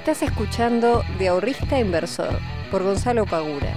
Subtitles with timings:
[0.00, 2.38] Estás escuchando De Ahorrista a Inversor
[2.70, 3.74] por Gonzalo Pagura,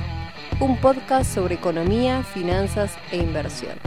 [0.61, 3.77] un podcast sobre economía, finanzas e inversión.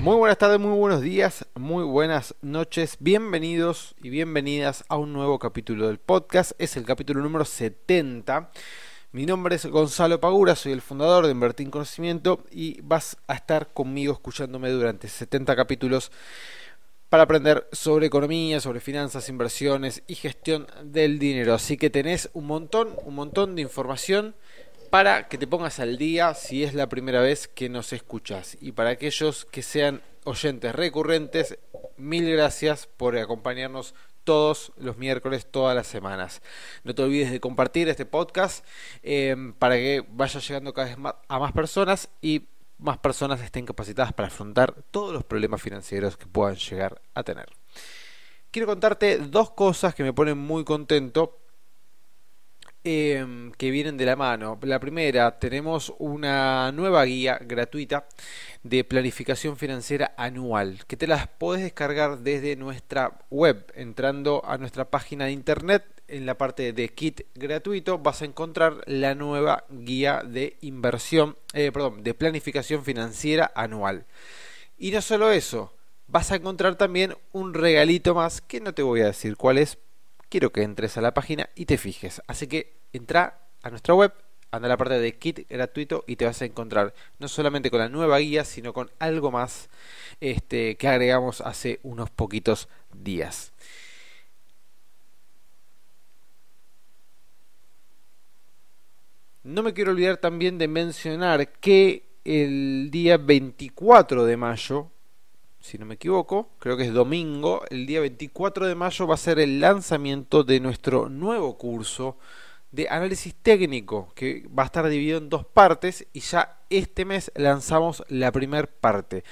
[0.00, 5.38] Muy buenas tardes, muy buenos días, muy buenas noches, bienvenidos y bienvenidas a un nuevo
[5.38, 6.52] capítulo del podcast.
[6.58, 8.50] Es el capítulo número 70.
[9.12, 13.34] Mi nombre es Gonzalo Pagura, soy el fundador de Invertir en Conocimiento y vas a
[13.34, 16.10] estar conmigo escuchándome durante 70 capítulos
[17.08, 21.54] para aprender sobre economía, sobre finanzas, inversiones y gestión del dinero.
[21.54, 24.34] Así que tenés un montón, un montón de información
[24.90, 28.56] para que te pongas al día si es la primera vez que nos escuchas.
[28.60, 31.58] Y para aquellos que sean oyentes recurrentes,
[31.96, 33.94] mil gracias por acompañarnos
[34.24, 36.42] todos los miércoles, todas las semanas.
[36.84, 38.64] No te olvides de compartir este podcast
[39.02, 42.42] eh, para que vaya llegando cada vez más a más personas y
[42.78, 47.48] más personas estén capacitadas para afrontar todos los problemas financieros que puedan llegar a tener.
[48.50, 51.38] Quiero contarte dos cosas que me ponen muy contento
[52.82, 54.58] em, que vienen de la mano.
[54.62, 58.06] La primera, tenemos una nueva guía gratuita
[58.62, 64.86] de planificación financiera anual que te las puedes descargar desde nuestra web entrando a nuestra
[64.86, 70.22] página de internet en la parte de kit gratuito vas a encontrar la nueva guía
[70.24, 74.06] de inversión, eh, perdón, de planificación financiera anual.
[74.78, 75.72] Y no solo eso,
[76.06, 79.78] vas a encontrar también un regalito más que no te voy a decir cuál es.
[80.28, 82.20] Quiero que entres a la página y te fijes.
[82.26, 84.12] Así que entra a nuestra web,
[84.50, 87.80] anda a la parte de kit gratuito y te vas a encontrar no solamente con
[87.80, 89.68] la nueva guía, sino con algo más
[90.20, 93.52] este, que agregamos hace unos poquitos días.
[99.44, 104.90] No me quiero olvidar también de mencionar que el día 24 de mayo,
[105.60, 109.18] si no me equivoco, creo que es domingo, el día 24 de mayo va a
[109.18, 112.18] ser el lanzamiento de nuestro nuevo curso
[112.72, 117.30] de análisis técnico, que va a estar dividido en dos partes y ya este mes
[117.36, 119.22] lanzamos la primera parte.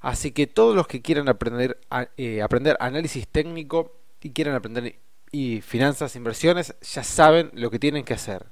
[0.00, 1.78] Así que todos los que quieran aprender,
[2.16, 4.98] eh, aprender análisis técnico y quieran aprender
[5.30, 8.46] y finanzas, inversiones, ya saben lo que tienen que hacer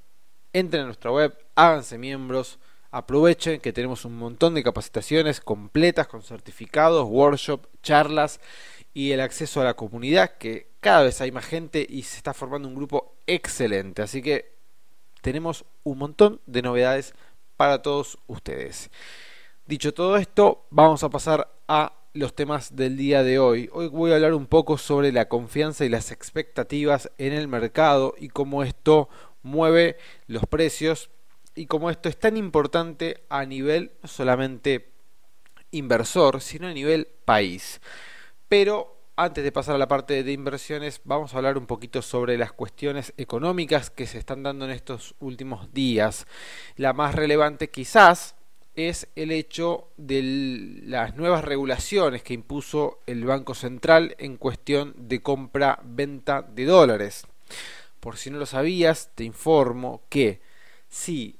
[0.58, 2.58] entren a nuestra web, háganse miembros,
[2.90, 8.40] aprovechen que tenemos un montón de capacitaciones completas con certificados, workshops, charlas
[8.94, 12.34] y el acceso a la comunidad que cada vez hay más gente y se está
[12.34, 14.02] formando un grupo excelente.
[14.02, 14.56] Así que
[15.20, 17.14] tenemos un montón de novedades
[17.56, 18.90] para todos ustedes.
[19.66, 23.68] Dicho todo esto, vamos a pasar a los temas del día de hoy.
[23.72, 28.14] Hoy voy a hablar un poco sobre la confianza y las expectativas en el mercado
[28.18, 29.08] y cómo esto
[29.42, 31.10] mueve los precios
[31.54, 34.90] y como esto es tan importante a nivel no solamente
[35.72, 37.80] inversor, sino a nivel país.
[38.48, 42.38] Pero antes de pasar a la parte de inversiones, vamos a hablar un poquito sobre
[42.38, 46.26] las cuestiones económicas que se están dando en estos últimos días.
[46.76, 48.36] La más relevante quizás
[48.76, 55.20] es el hecho de las nuevas regulaciones que impuso el Banco Central en cuestión de
[55.20, 57.26] compra-venta de dólares.
[58.00, 60.40] Por si no lo sabías, te informo que
[60.88, 61.38] si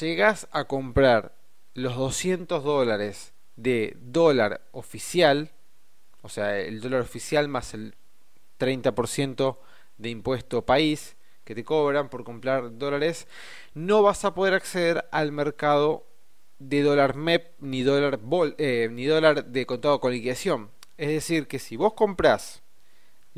[0.00, 1.34] llegas a comprar
[1.74, 5.50] los 200 dólares de dólar oficial,
[6.22, 7.94] o sea, el dólar oficial más el
[8.58, 9.58] 30%
[9.98, 13.26] de impuesto país que te cobran por comprar dólares,
[13.74, 16.06] no vas a poder acceder al mercado
[16.58, 18.20] de dólar MEP ni dólar,
[18.58, 20.70] eh, ni dólar de contado con liquidación.
[20.96, 22.59] Es decir, que si vos compras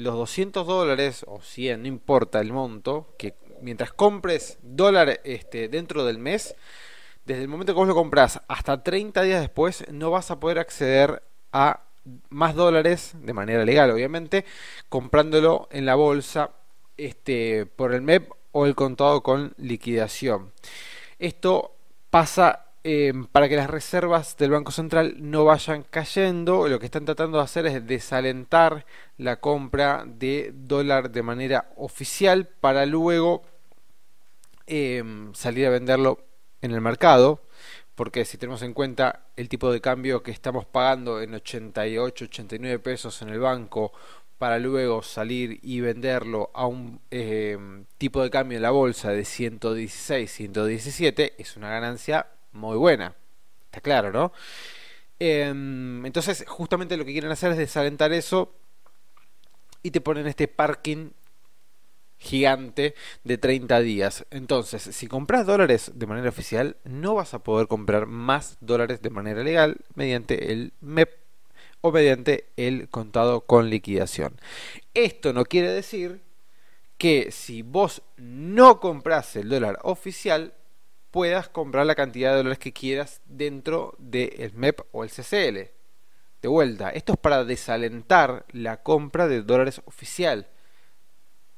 [0.02, 6.04] los 200 dólares o 100, no importa el monto, que mientras compres dólar este, dentro
[6.04, 6.54] del mes,
[7.24, 10.58] desde el momento que vos lo compras hasta 30 días después, no vas a poder
[10.58, 11.82] acceder a
[12.30, 14.44] más dólares de manera legal, obviamente,
[14.88, 16.50] comprándolo en la bolsa
[16.96, 20.52] este, por el MEP o el contado con liquidación.
[21.19, 21.76] Esto
[22.10, 27.05] pasa Em, para que las reservas del Banco Central no vayan cayendo, lo que están
[27.05, 28.87] tratando de hacer es desalentar
[29.19, 33.43] la compra de dólar de manera oficial para luego
[34.67, 36.19] em, salir a venderlo
[36.61, 37.43] en el mercado.
[37.94, 42.79] Porque si tenemos en cuenta el tipo de cambio que estamos pagando en 88, 89
[42.81, 43.93] pesos en el banco
[44.38, 49.25] para luego salir y venderlo a un em, tipo de cambio en la bolsa de
[49.25, 53.14] 116, 117, es una ganancia muy buena.
[53.66, 54.32] Está claro, ¿no?
[55.19, 58.54] Em, entonces, justamente lo que quieren hacer es desalentar eso
[59.82, 61.10] y te ponen este parking
[62.19, 62.94] gigante
[63.25, 64.26] de 30 días.
[64.31, 69.10] Entonces, si compras dólares de manera oficial, no vas a poder comprar más dólares de
[69.10, 71.10] manera legal mediante el MEP
[71.81, 74.40] o mediante el contado con liquidación.
[74.94, 76.22] Esto no quiere decir
[76.96, 80.55] que si vos no compras el dólar oficial,
[81.12, 85.70] puedas comprar la cantidad de dólares que quieras dentro del MEP o el CCL.
[86.41, 90.49] De vuelta, esto es para desalentar la compra de dólares oficial.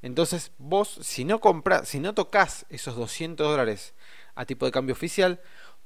[0.03, 3.95] Entonces, vos, si no compras, si no tocas esos 200 dólares
[4.35, 5.41] a tipo de cambio oficial,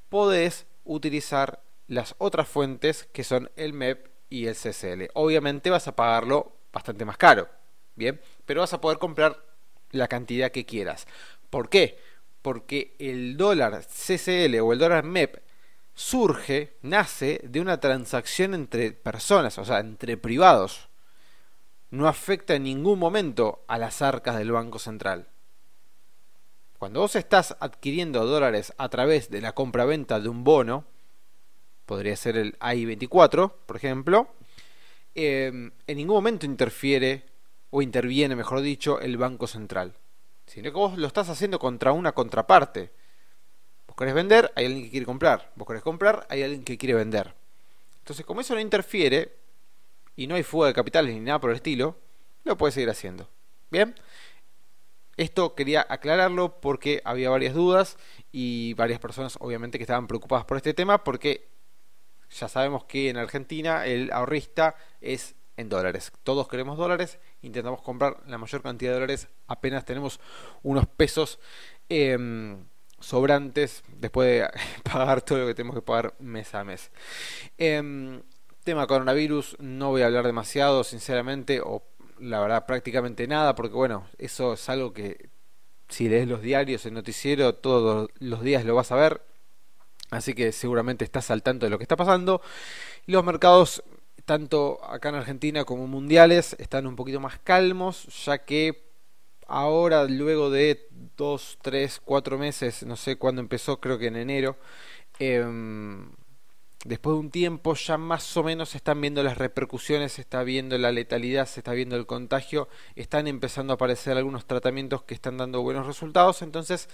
[0.08, 5.10] podés utilizar las otras fuentes que son el MEP y el CCL.
[5.14, 7.48] Obviamente vas a pagarlo bastante más caro,
[7.94, 8.20] ¿bien?
[8.46, 9.44] Pero vas a poder comprar
[9.90, 11.06] la cantidad que quieras.
[11.50, 11.98] ¿Por qué?
[12.42, 15.42] Porque el dólar CCL o el dólar MEP
[15.94, 20.88] surge, nace de una transacción entre personas, o sea, entre privados.
[21.90, 25.26] No afecta en ningún momento a las arcas del Banco Central.
[26.78, 30.84] Cuando vos estás adquiriendo dólares a través de la compra-venta de un bono,
[31.84, 34.28] podría ser el AI-24, por ejemplo,
[35.16, 35.50] eh,
[35.86, 37.24] en ningún momento interfiere
[37.70, 39.94] o interviene, mejor dicho, el Banco Central.
[40.48, 42.90] Sino que vos lo estás haciendo contra una contraparte.
[43.86, 45.52] Vos querés vender, hay alguien que quiere comprar.
[45.54, 47.34] Vos querés comprar, hay alguien que quiere vender.
[48.00, 49.38] Entonces, como eso no interfiere,
[50.18, 51.96] y no hay fuga de capitales ni nada por el estilo,
[52.42, 53.30] lo puedes seguir haciendo.
[53.70, 53.94] Bien,
[55.16, 57.98] esto quería aclararlo porque había varias dudas
[58.32, 61.46] y varias personas obviamente que estaban preocupadas por este tema porque
[62.30, 66.10] ya sabemos que en Argentina el ahorrista es en dólares.
[66.24, 70.20] Todos queremos dólares, intentamos comprar la mayor cantidad de dólares apenas tenemos
[70.62, 71.38] unos pesos
[71.88, 72.64] em,
[73.00, 74.48] sobrantes después de
[74.82, 76.90] pagar todo lo que tenemos que pagar mes a mes.
[77.56, 78.22] Em,
[78.64, 81.82] tema coronavirus, no voy a hablar demasiado, sinceramente, o
[82.20, 85.30] la verdad prácticamente nada, porque bueno, eso es algo que
[85.88, 89.22] si lees los diarios, el noticiero, todos los días lo vas a ver.
[90.10, 92.40] Así que seguramente estás al tanto de lo que está pasando.
[93.06, 93.82] Los mercados,
[94.28, 98.92] tanto acá en Argentina como mundiales, están un poquito más calmos, ya que
[99.46, 100.86] ahora, luego de
[101.16, 104.58] dos, tres, cuatro meses, no sé cuándo empezó, creo que en enero,
[105.18, 105.42] eh,
[106.84, 110.42] después de un tiempo ya más o menos se están viendo las repercusiones, se está
[110.42, 115.14] viendo la letalidad, se está viendo el contagio, están empezando a aparecer algunos tratamientos que
[115.14, 116.90] están dando buenos resultados, entonces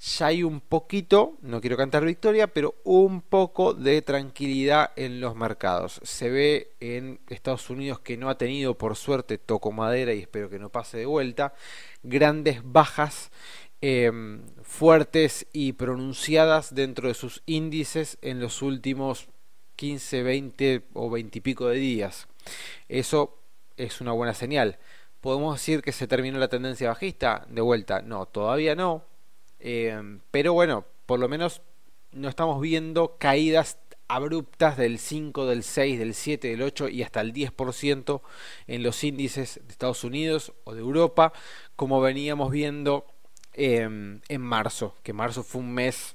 [0.00, 5.36] ya hay un poquito, no quiero cantar victoria, pero un poco de tranquilidad en los
[5.36, 6.00] mercados.
[6.02, 10.48] Se ve en Estados Unidos que no ha tenido, por suerte, toco madera y espero
[10.48, 11.54] que no pase de vuelta,
[12.02, 13.30] grandes bajas
[13.82, 19.28] Em, fuertes y pronunciadas dentro de sus índices en los últimos
[19.76, 22.28] 15, 20 o 20 y pico de días.
[22.88, 23.38] Eso
[23.78, 24.78] es una buena señal.
[25.22, 27.46] ¿Podemos decir que se terminó la tendencia bajista?
[27.48, 29.04] De vuelta, no, todavía no.
[29.60, 31.62] Em, pero bueno, por lo menos
[32.12, 33.78] no estamos viendo caídas
[34.08, 38.22] abruptas del 5, del 6, del 7, del 8 y hasta el 10%
[38.66, 41.32] en los índices de Estados Unidos o de Europa,
[41.76, 43.06] como veníamos viendo
[43.52, 46.14] Em, en marzo, que marzo fue un mes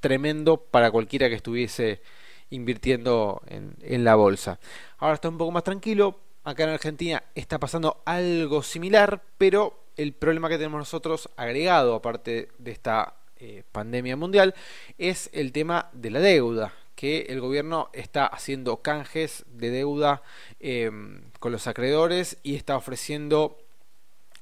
[0.00, 2.02] tremendo para cualquiera que estuviese
[2.50, 4.58] invirtiendo en, en la bolsa.
[4.98, 10.14] Ahora está un poco más tranquilo, acá en Argentina está pasando algo similar, pero el
[10.14, 14.54] problema que tenemos nosotros agregado, aparte de esta eh, pandemia mundial,
[14.96, 20.22] es el tema de la deuda que el gobierno está haciendo canjes de deuda
[20.58, 23.58] em, con los acreedores y está ofreciendo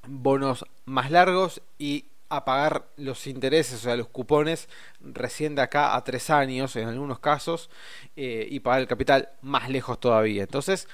[0.07, 5.95] bonos más largos y a pagar los intereses, o sea, los cupones recién de acá
[5.95, 7.69] a tres años en algunos casos
[8.15, 10.43] eh, y pagar el capital más lejos todavía.
[10.43, 10.87] Entonces,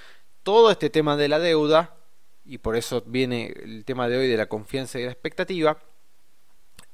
[0.43, 1.96] todo este tema de la deuda,
[2.45, 5.77] y por eso viene el tema de hoy de la confianza y la expectativa,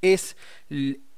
[0.02, 0.38] es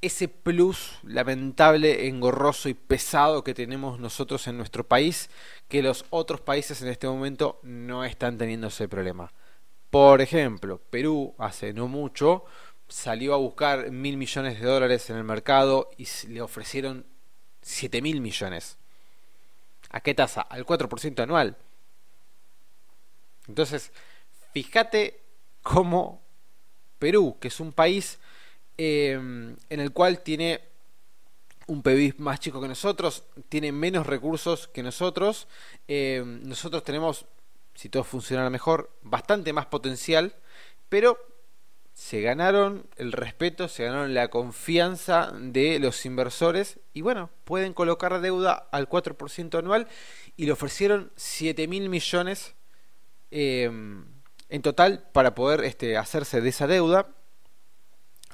[0.00, 5.30] ese plus lamentable, engorroso y pesado que tenemos nosotros en nuestro país,
[5.68, 9.32] que los otros países en este momento no están teniendo ese problema.
[9.90, 12.44] Por ejemplo, Perú hace no mucho
[12.88, 17.06] salió a buscar mil millones de dólares en el mercado y le ofrecieron
[17.62, 18.78] siete mil millones.
[19.90, 20.42] ¿A qué tasa?
[20.42, 21.56] Al 4% anual.
[23.46, 23.92] Entonces,
[24.52, 25.20] fíjate
[25.62, 26.22] cómo
[26.98, 28.18] Perú, que es un país
[28.76, 30.60] em, en el cual tiene
[31.66, 35.48] un PIB más chico que nosotros, tiene menos recursos que nosotros,
[35.88, 37.26] em, nosotros tenemos
[37.74, 40.34] si todo funcionara mejor, bastante más potencial,
[40.88, 41.18] pero
[41.94, 48.20] se ganaron el respeto, se ganaron la confianza de los inversores y bueno, pueden colocar
[48.20, 49.88] deuda al 4% anual
[50.36, 52.54] y le ofrecieron 7 mil millones
[53.30, 54.06] em,
[54.52, 57.08] en total para poder este, hacerse de esa deuda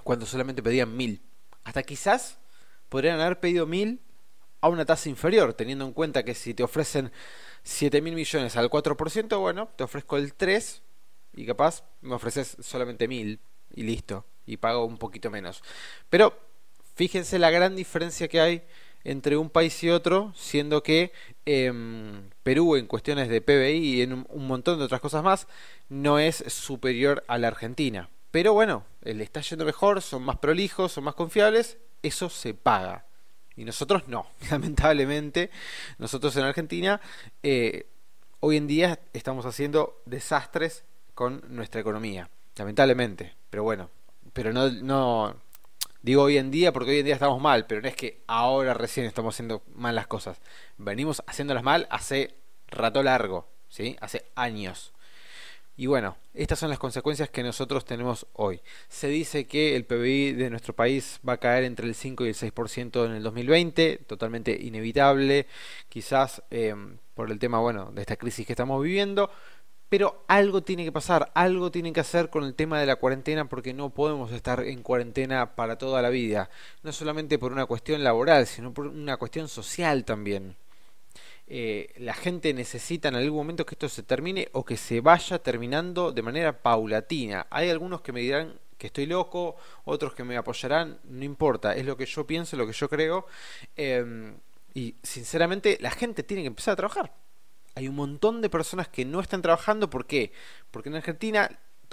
[0.02, 1.22] cuando solamente pedían mil.
[1.62, 2.38] Hasta quizás
[2.88, 4.00] podrían haber pedido mil
[4.60, 7.12] a una tasa inferior, teniendo en cuenta que si te ofrecen
[7.62, 10.82] 7 mil millones al 4%, bueno, te ofrezco el 3
[11.34, 13.38] y capaz me ofreces solamente mil
[13.72, 15.62] y listo, y pago un poquito menos.
[16.10, 16.36] Pero
[16.96, 18.66] fíjense la gran diferencia que hay
[19.04, 21.12] entre un país y otro, siendo que
[21.46, 25.46] em, Perú en cuestiones de PBI y en un montón de otras cosas más
[25.88, 28.10] no es superior a la Argentina.
[28.30, 33.06] Pero bueno, le está yendo mejor, son más prolijos, son más confiables, eso se paga.
[33.56, 35.50] Y nosotros no, lamentablemente,
[35.98, 37.00] nosotros en Argentina
[37.42, 37.86] eh,
[38.40, 43.34] hoy en día estamos haciendo desastres con nuestra economía, lamentablemente.
[43.50, 43.90] Pero bueno,
[44.32, 45.36] pero no, no,
[46.02, 48.72] Digo hoy en día porque hoy en día estamos mal, pero no es que ahora
[48.74, 50.40] recién estamos haciendo mal las cosas.
[50.76, 52.34] Venimos haciéndolas mal hace
[52.68, 53.96] rato largo, ¿sí?
[54.00, 54.92] Hace años.
[55.76, 58.60] Y bueno, estas son las consecuencias que nosotros tenemos hoy.
[58.88, 62.30] Se dice que el PBI de nuestro país va a caer entre el 5 y
[62.30, 65.46] el 6% en el 2020, totalmente inevitable,
[65.88, 66.74] quizás eh,
[67.14, 69.30] por el tema, bueno, de esta crisis que estamos viviendo,
[69.88, 73.48] pero algo tiene que pasar, algo tiene que hacer con el tema de la cuarentena
[73.48, 76.50] porque no podemos estar en cuarentena para toda la vida.
[76.82, 80.56] No solamente por una cuestión laboral, sino por una cuestión social también.
[81.46, 85.38] Eh, la gente necesita en algún momento que esto se termine o que se vaya
[85.38, 87.46] terminando de manera paulatina.
[87.50, 91.86] Hay algunos que me dirán que estoy loco, otros que me apoyarán, no importa, es
[91.86, 93.26] lo que yo pienso, lo que yo creo.
[93.76, 94.36] Em,
[94.74, 97.27] y sinceramente la gente tiene que empezar a trabajar
[97.78, 99.88] hay un montón de personas que no están trabajando.
[99.88, 100.32] ¿Por qué?
[100.72, 101.48] Porque en Argentina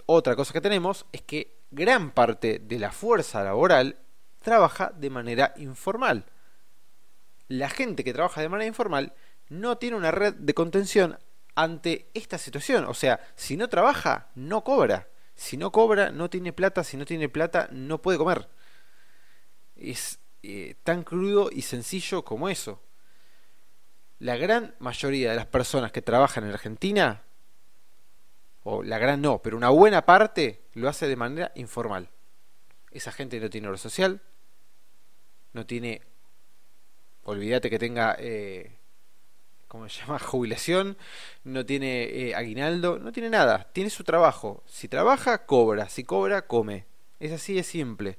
[0.07, 3.99] otra cosa que tenemos es que gran parte de la fuerza laboral
[4.41, 6.25] trabaja de manera informal.
[7.47, 9.13] La gente que trabaja de manera informal
[9.49, 11.19] no tiene una red de contención
[11.53, 12.85] ante esta situación.
[12.85, 15.07] O sea, si no trabaja, no cobra.
[15.35, 16.83] Si no cobra, no tiene plata.
[16.83, 18.49] Si no tiene plata, no puede comer.
[19.75, 22.81] Es eh, tan crudo y sencillo como eso
[24.19, 27.23] la gran mayoría de las personas que trabajan en Argentina,
[28.63, 32.09] o la gran no, pero una buena parte lo hace de manera informal.
[32.91, 34.21] Esa gente no tiene obra social,
[35.53, 36.01] no tiene,
[37.23, 38.77] olvídate que tenga, eh,
[39.67, 40.19] ¿cómo se llama?
[40.19, 40.97] Jubilación,
[41.43, 44.63] no tiene eh, aguinaldo, no tiene nada, tiene su trabajo.
[44.65, 46.85] Si trabaja, cobra, si cobra, come.
[47.19, 48.17] Es así de simple.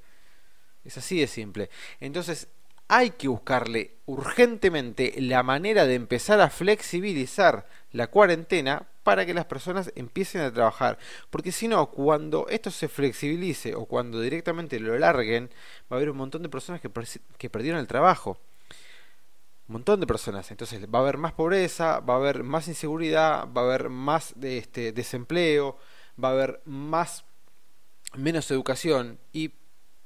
[0.84, 1.70] Es así de simple.
[1.98, 2.48] Entonces,
[2.88, 9.46] hay que buscarle urgentemente la manera de empezar a flexibilizar la cuarentena para que las
[9.46, 10.98] personas empiecen a trabajar.
[11.30, 15.50] Porque si no, cuando esto se flexibilice o cuando directamente lo larguen,
[15.90, 18.40] va a haber un montón de personas que, perdieron el trabajo.
[19.68, 20.50] Un montón de personas.
[20.50, 24.32] Entonces va a haber más pobreza, va a haber más inseguridad, va a haber más
[24.36, 25.78] de este, desempleo,
[26.22, 27.24] va a haber más
[28.14, 29.52] menos educación y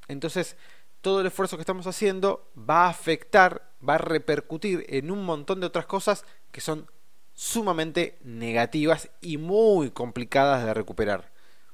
[0.09, 0.57] entonces
[1.01, 5.61] todo el esfuerzo que estamos haciendo va a afectar, va a repercutir en un montón
[5.61, 6.91] de otras cosas que son
[7.35, 11.33] sumamente negativas y muy complicadas de recuperar.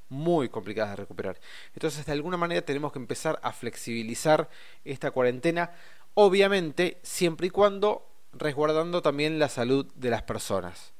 [0.08, 1.40] Muy complicadas de recuperar.
[1.74, 4.48] Entonces, de alguna manera tenemos que empezar a flexibilizar
[4.84, 5.72] esta cuarentena,
[6.14, 10.92] obviamente, siempre y cuando resguardando también la salud de las personas.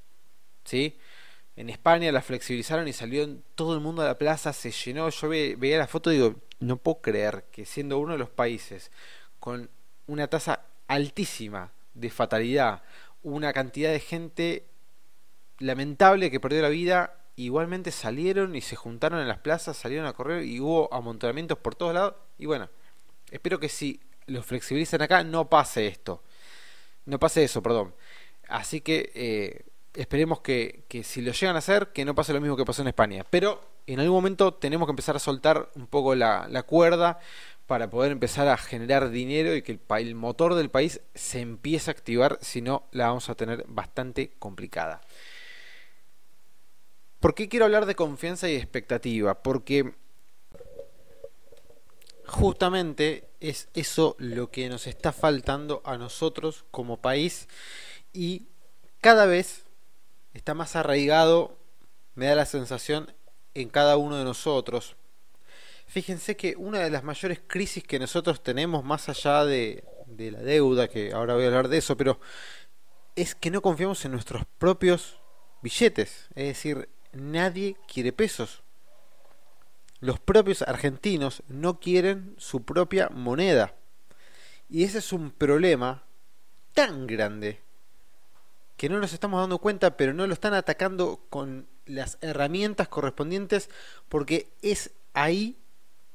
[0.64, 0.98] ¿Sí?
[1.54, 5.08] En España la flexibilizaron y salió todo el mundo a la plaza, se llenó.
[5.08, 8.90] Yo veía la foto y digo, no puedo creer que siendo uno de los países
[9.40, 9.70] con
[10.06, 12.82] una tasa altísima de fatalidad,
[13.22, 14.66] una cantidad de gente
[15.58, 20.12] lamentable que perdió la vida, igualmente salieron y se juntaron en las plazas, salieron a
[20.12, 22.14] correr y hubo amontonamientos por todos lados.
[22.38, 22.68] Y bueno,
[23.30, 26.22] espero que si lo flexibilizan acá no pase esto.
[27.04, 27.94] No pase eso, perdón.
[28.48, 32.40] Así que eh, esperemos que, que si lo llegan a hacer, que no pase lo
[32.40, 33.24] mismo que pasó en España.
[33.28, 37.18] Pero en algún momento tenemos que empezar a soltar un poco la, cuerda
[37.66, 41.90] para poder empezar a generar dinero y que el, el, motor del país se empiece
[41.90, 45.00] a activar, si no la vamos a tener bastante complicada.
[47.20, 49.42] ¿Por qué quiero hablar de confianza y expectativa?
[49.42, 49.94] Porque
[52.26, 57.48] justamente es eso lo que nos está faltando a nosotros como país
[58.12, 58.46] y
[59.00, 59.64] cada vez
[60.34, 61.56] está más arraigado,
[62.14, 63.12] me da la sensación,
[63.56, 64.96] en cada uno de nosotros.
[65.86, 70.40] Fíjense que una de las mayores crisis que nosotros tenemos, más allá de, de la
[70.40, 72.20] deuda, que ahora voy a hablar de eso, pero
[73.14, 75.18] es que no confiamos en nuestros propios
[75.62, 76.28] billetes.
[76.34, 78.62] Es decir, nadie quiere pesos.
[80.00, 83.74] Los propios argentinos no quieren su propia moneda.
[84.68, 86.04] Y ese es un problema
[86.74, 87.62] tan grande
[88.76, 93.70] que no nos estamos dando cuenta, pero no lo están atacando con las herramientas correspondientes
[94.08, 95.56] porque es ahí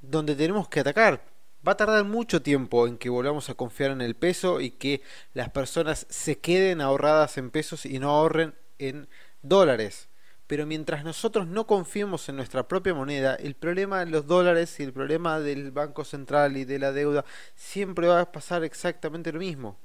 [0.02, 1.24] donde tenemos que atacar.
[1.68, 5.02] Va a tardar mucho tiempo en que volvamos a confiar en el peso y que
[5.34, 9.08] las personas se queden ahorradas en pesos y no ahorren en
[9.44, 10.10] dólares.
[10.48, 14.84] Pero mientras nosotros no confiemos en nuestra propia moneda, el problema de los dólares y
[14.84, 17.24] el problema del Banco Central y de la deuda
[17.56, 19.80] siempre va a pasar exactamente lo mismo.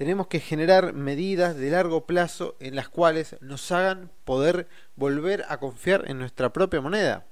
[0.00, 4.66] Tenemos que generar medidas de largo plazo en las cuales nos hagan poder
[4.96, 7.26] volver a confiar en nuestra propia moneda.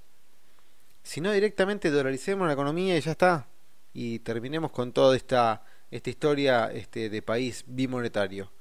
[1.03, 3.49] Si no, directamente dolaricemos la economía y ya está.
[3.95, 8.53] Y terminemos con toda esta, esta historia este, de país bimonetario.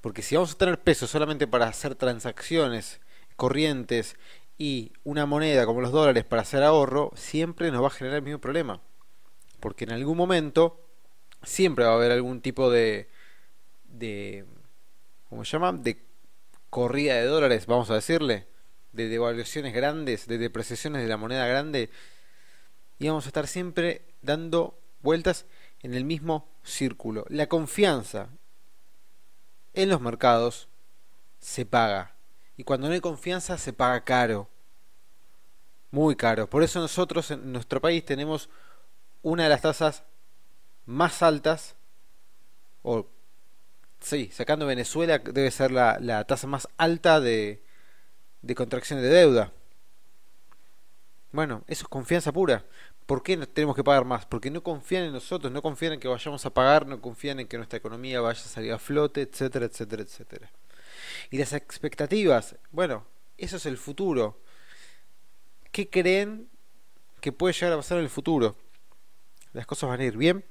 [0.00, 3.00] Porque si vamos a tener peso solamente para hacer transacciones
[3.36, 4.16] corrientes
[4.58, 8.24] y una moneda como los dólares para hacer ahorro, siempre nos va a generar el
[8.24, 8.80] mismo problema.
[9.60, 10.87] Porque en algún momento
[11.42, 13.08] siempre va a haber algún tipo de,
[13.84, 14.44] de
[15.28, 15.72] ¿cómo se llama?
[15.72, 16.02] De
[16.70, 18.46] corrida de dólares, vamos a decirle,
[18.92, 21.90] de devaluaciones grandes, de depreciaciones de la moneda grande,
[22.98, 25.46] y vamos a estar siempre dando vueltas
[25.82, 27.24] en el mismo círculo.
[27.28, 28.28] La confianza
[29.74, 30.68] en los mercados
[31.38, 32.16] se paga.
[32.56, 34.48] Y cuando no hay confianza se paga caro.
[35.90, 36.50] Muy caro.
[36.50, 38.50] Por eso nosotros en nuestro país tenemos
[39.22, 40.02] una de las tasas
[40.88, 41.76] más altas,
[42.82, 43.06] o
[44.00, 47.62] sí, sacando Venezuela, debe ser la, la tasa más alta de,
[48.40, 49.52] de contracción de deuda.
[51.30, 52.64] Bueno, eso es confianza pura.
[53.04, 54.24] ¿Por qué tenemos que pagar más?
[54.24, 57.48] Porque no confían en nosotros, no confían en que vayamos a pagar, no confían en
[57.48, 60.50] que nuestra economía vaya a salir a flote, etcétera, etcétera, etcétera.
[61.30, 63.04] Y las expectativas, bueno,
[63.36, 64.40] eso es el futuro.
[65.70, 66.48] ¿Qué creen
[67.20, 68.56] que puede llegar a pasar en el futuro?
[69.52, 70.44] ¿Las cosas van a ir bien?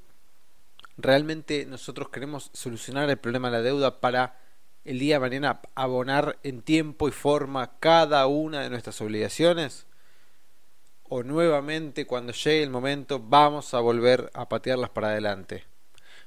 [0.97, 4.39] ¿Realmente nosotros queremos solucionar el problema de la deuda para
[4.83, 9.87] el día de mañana abonar en tiempo y forma cada una de nuestras obligaciones?
[11.09, 15.63] o nuevamente cuando llegue el momento vamos a volver a patearlas para adelante.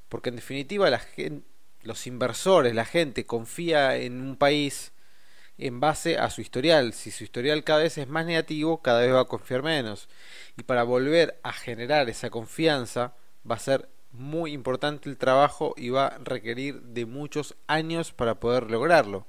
[0.08, 1.46] Porque en definitiva la gente,
[1.82, 4.92] los inversores, la gente confía en un país
[5.58, 6.94] en base a su historial.
[6.94, 10.08] Si su historial cada vez es más negativo, cada vez va a confiar menos.
[10.56, 13.14] Y para volver a generar esa confianza
[13.48, 18.40] va a ser muy importante el trabajo y va a requerir de muchos años para
[18.40, 19.26] poder lograrlo.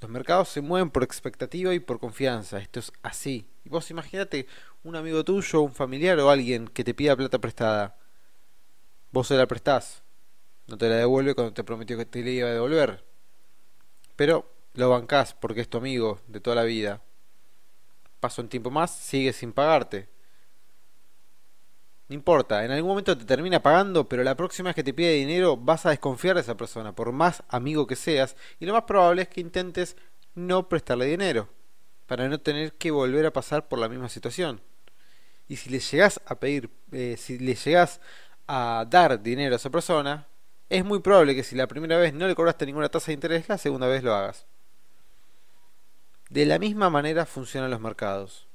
[0.00, 2.58] Los mercados se mueven por expectativa y por confianza.
[2.58, 3.46] Esto es así.
[3.64, 4.46] Y vos imagínate
[4.82, 7.98] un amigo tuyo, un familiar o alguien que te pida plata prestada.
[9.12, 10.02] Vos se la prestás.
[10.66, 13.04] No te la devuelve cuando te prometió que te la iba a devolver.
[14.16, 17.02] Pero lo bancás porque es tu amigo de toda la vida.
[18.20, 20.08] Paso un tiempo más, sigue sin pagarte.
[22.10, 25.12] No importa, en algún momento te termina pagando, pero la próxima vez que te pide
[25.12, 28.82] dinero vas a desconfiar de esa persona, por más amigo que seas, y lo más
[28.82, 29.96] probable es que intentes
[30.34, 31.48] no prestarle dinero,
[32.08, 34.60] para no tener que volver a pasar por la misma situación.
[35.46, 38.00] Y si le llegas a pedir, eh, si le llegas
[38.48, 40.26] a dar dinero a esa persona,
[40.68, 43.48] es muy probable que si la primera vez no le cobraste ninguna tasa de interés,
[43.48, 44.46] la segunda vez lo hagas.
[46.28, 48.48] De la misma manera funcionan los mercados.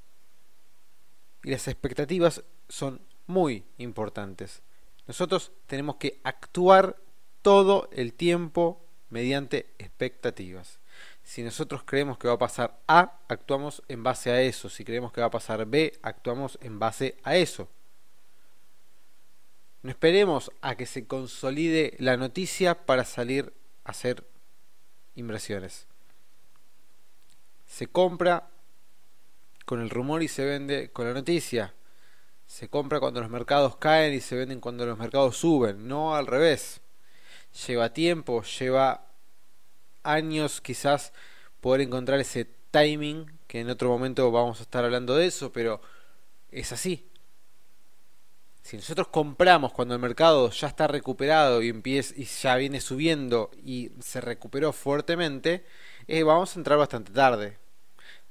[1.41, 4.61] Y las expectativas son muy importantes.
[5.07, 6.97] Nosotros tenemos que actuar
[7.41, 10.79] todo el tiempo mediante expectativas.
[11.23, 14.69] Si nosotros creemos que va a pasar A, actuamos en base a eso.
[14.69, 17.67] Si creemos que va a pasar B, actuamos en base a eso.
[19.83, 24.25] No esperemos a que se consolide la noticia para salir a hacer
[25.13, 25.85] inversiones.
[27.67, 28.49] Se compra
[29.65, 31.74] con el rumor y se vende con la noticia
[32.47, 36.27] se compra cuando los mercados caen y se venden cuando los mercados suben, no al
[36.27, 36.81] revés.
[37.67, 39.07] Lleva tiempo, lleva
[40.03, 41.13] años quizás
[41.61, 45.81] poder encontrar ese timing, que en otro momento vamos a estar hablando de eso, pero
[46.51, 47.09] es así.
[48.61, 53.51] Si nosotros compramos cuando el mercado ya está recuperado y, empieza, y ya viene subiendo
[53.63, 55.65] y se recuperó fuertemente,
[56.07, 57.59] eh, vamos a entrar bastante tarde.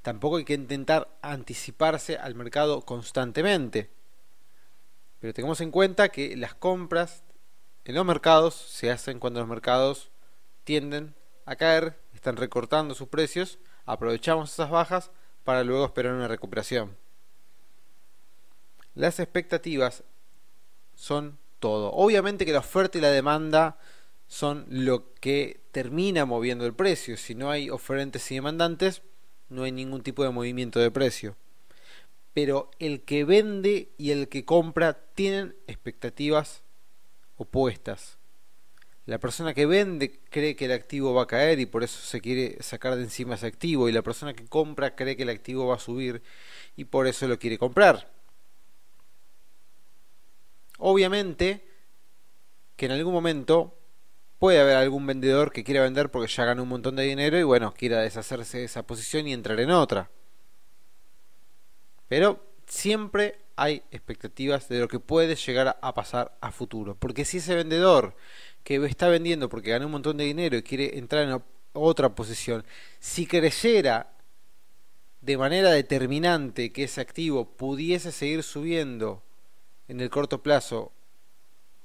[0.03, 3.91] Tampoco hay que intentar anticiparse al mercado constantemente
[5.25, 7.23] pero tengamos en cuenta que las compras
[7.87, 10.11] en los mercados se hacen cuando los mercados
[10.65, 11.15] tienden
[11.47, 15.11] a caer, están recortando sus precios, aprovechamos esas bajas
[15.43, 16.95] para luego esperar una recuperación.
[18.95, 20.05] Las expectativas
[20.95, 21.91] son todo.
[21.93, 23.79] Obviamente que la oferta y la demanda
[24.27, 27.17] son lo que termina moviendo el precio.
[27.17, 29.01] Si no hay oferentes y demandantes,
[29.49, 31.35] no hay ningún tipo de movimiento de precio
[32.35, 36.63] pero el que vende y el que compra tienen expectativas
[37.37, 38.19] opuestas.
[39.07, 42.21] La persona que vende cree que el activo va a caer y por eso se
[42.21, 45.67] quiere sacar de encima ese activo y la persona que compra cree que el activo
[45.67, 46.23] va a subir
[46.75, 48.11] y por eso lo quiere comprar.
[50.79, 51.65] Obviamente
[52.77, 53.79] que en algún momento
[54.39, 57.45] puede haber algún vendedor que quiera vender porque ya ganó un montón de dinero y
[57.45, 60.11] bueno, quiera deshacerse de esa posición y entrar en otra.
[62.15, 66.95] Pero siempre hay expectativas de lo que puede llegar a pasar a futuro.
[66.95, 68.15] Porque si ese vendedor
[68.63, 72.65] que está vendiendo porque ganó un montón de dinero y quiere entrar en otra posición,
[73.01, 74.13] si creyera
[75.23, 79.25] de manera determinante que ese activo pudiese seguir subiendo
[79.89, 80.93] en el corto plazo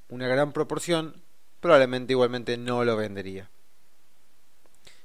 [0.10, 1.24] una gran proporción,
[1.60, 3.50] probablemente igualmente no lo vendería.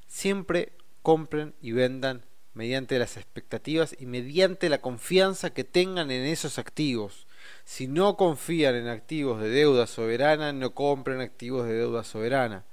[0.06, 6.58] Siempre compren y vendan mediante las expectativas y mediante la confianza que tengan en esos
[6.58, 7.26] activos.
[7.64, 12.64] Si no confían en activos de deuda soberana, no compren activos de deuda soberana.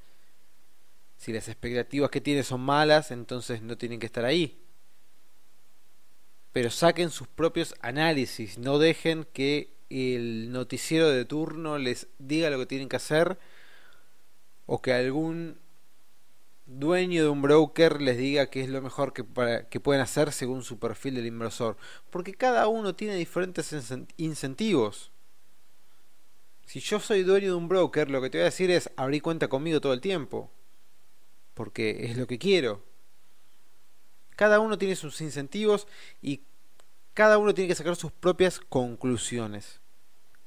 [1.17, 4.57] Si las expectativas que tienen son malas, entonces no tienen que estar ahí.
[6.51, 12.59] Pero saquen sus propios análisis, no dejen que el noticiero de turno les diga lo
[12.59, 13.37] que tienen que hacer
[14.65, 15.59] o que algún
[16.79, 19.25] dueño de un broker les diga qué es lo mejor que,
[19.69, 21.77] que pueden hacer según su perfil del inversor.
[22.09, 23.73] Porque cada uno tiene diferentes
[24.17, 25.11] incentivos.
[26.65, 29.19] Si yo soy dueño de un broker, lo que te voy a decir es abrí
[29.19, 30.51] cuenta conmigo todo el tiempo.
[31.53, 32.83] Porque es lo que quiero.
[34.35, 35.87] Cada uno tiene sus incentivos
[36.21, 36.41] y
[37.13, 39.81] cada uno tiene que sacar sus propias conclusiones.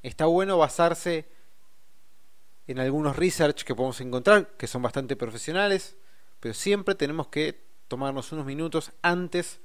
[0.02, 1.28] Está bueno basarse
[2.66, 5.96] en algunos research que podemos encontrar, que son bastante profesionales,
[6.44, 9.60] pero siempre tenemos que tomarnos unos minutos antes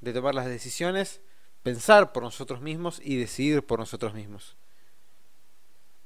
[0.00, 1.20] de tomar las decisiones,
[1.64, 4.54] pensar por nosotros mismos y decidir por nosotros mismos.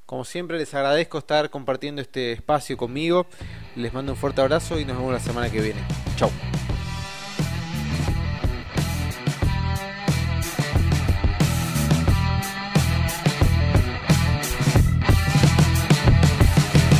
[0.06, 3.26] Como siempre les agradezco estar compartiendo este espacio conmigo,
[3.76, 5.86] les mando un fuerte abrazo y nos vemos la semana que viene.
[6.16, 6.30] Chao.